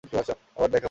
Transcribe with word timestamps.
আবার 0.03 0.13
দেখা 0.17 0.33
হবে! 0.57 0.77